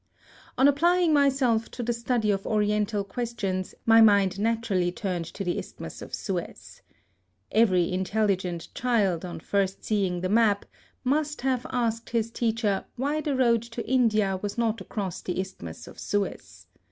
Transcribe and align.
On 0.57 0.67
applying 0.67 1.13
myself 1.13 1.69
to 1.69 1.83
the 1.83 1.93
study 1.93 2.31
of 2.31 2.47
oriental 2.47 3.03
questions, 3.03 3.75
my 3.85 4.01
mind 4.01 4.39
naturally 4.39 4.91
turned 4.91 5.25
to 5.25 5.43
the 5.43 5.59
Isthmus 5.59 6.01
of 6.01 6.15
Suez. 6.15 6.81
Every 7.51 7.91
intelligent 7.91 8.69
child, 8.73 9.23
on 9.23 9.39
first 9.39 9.83
seeing 9.85 10.21
the 10.21 10.27
map. 10.27 10.61
THE 10.61 10.67
SUEZ 10.67 11.01
CANAL. 11.03 11.11
5 11.11 11.11
must 11.19 11.41
have 11.41 11.67
asked 11.71 12.09
his 12.09 12.31
teacher 12.31 12.85
why 12.95 13.21
the 13.21 13.35
road 13.35 13.61
to 13.61 13.87
India 13.87 14.39
was 14.41 14.57
not 14.57 14.81
across 14.81 15.21
the 15.21 15.39
Isthmus 15.39 15.85
of 15.87 15.99
Suez. 15.99 16.65